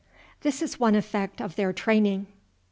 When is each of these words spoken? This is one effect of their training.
This 0.41 0.63
is 0.63 0.79
one 0.79 0.95
effect 0.95 1.39
of 1.39 1.55
their 1.57 1.71
training. 1.71 2.25